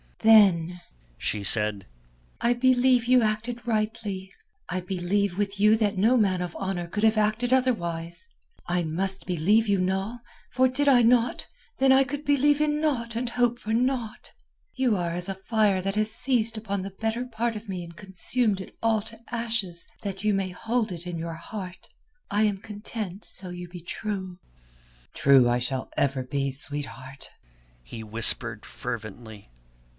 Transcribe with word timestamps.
"Then," 0.23 0.79
she 1.17 1.43
said, 1.43 1.87
"I 2.41 2.53
believe 2.53 3.05
you 3.05 3.21
acted 3.23 3.67
rightly. 3.67 4.31
I 4.69 4.79
believe 4.79 5.35
with 5.37 5.59
you 5.59 5.75
that 5.77 5.97
no 5.97 6.15
man 6.17 6.41
of 6.41 6.55
honour 6.57 6.87
could 6.87 7.03
have 7.03 7.17
acted 7.17 7.51
otherwise. 7.53 8.27
I 8.67 8.83
must 8.83 9.25
believe 9.25 9.67
you, 9.67 9.79
Noll, 9.79 10.19
for 10.53 10.67
did 10.67 10.87
I 10.87 11.01
not, 11.03 11.47
then 11.77 11.91
I 11.91 12.03
could 12.03 12.23
believe 12.23 12.61
in 12.61 12.79
naught 12.81 13.15
and 13.15 13.29
hope 13.29 13.59
for 13.59 13.73
naught. 13.73 14.31
You 14.75 14.95
are 14.95 15.09
as 15.11 15.29
a 15.29 15.35
fire 15.35 15.81
that 15.81 15.95
has 15.95 16.11
seized 16.11 16.57
upon 16.57 16.81
the 16.81 16.93
better 16.99 17.25
part 17.25 17.55
of 17.55 17.69
me 17.69 17.83
and 17.83 17.95
consumed 17.95 18.59
it 18.61 18.75
all 18.81 19.01
to 19.03 19.19
ashes 19.31 19.87
that 20.03 20.23
you 20.23 20.35
may 20.35 20.49
hold 20.49 20.91
it 20.91 21.07
in 21.07 21.17
your 21.17 21.35
heart. 21.35 21.89
I 22.29 22.43
am 22.43 22.57
content 22.57 23.25
so 23.25 23.49
you 23.49 23.67
be 23.69 23.81
true." 23.81 24.39
"True 25.13 25.47
I 25.49 25.57
shall 25.59 25.91
ever 25.97 26.23
be, 26.23 26.51
sweetheart," 26.51 27.29
he 27.83 28.03
whispered 28.03 28.65
fervently. 28.65 29.47